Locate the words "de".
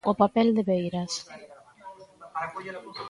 0.57-0.63